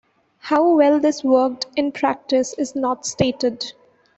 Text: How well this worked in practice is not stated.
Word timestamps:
How 0.39 0.67
well 0.77 0.99
this 0.99 1.23
worked 1.23 1.67
in 1.75 1.91
practice 1.91 2.53
is 2.57 2.75
not 2.75 3.05
stated. 3.05 3.73